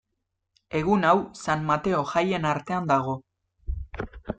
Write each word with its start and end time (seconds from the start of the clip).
Egun 0.79 1.05
hau 1.11 1.21
San 1.43 1.69
Mateo 1.69 2.01
jaien 2.15 2.51
artean 2.57 2.93
dago. 2.97 3.19